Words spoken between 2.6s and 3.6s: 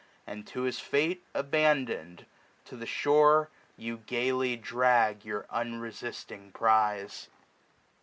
to the shore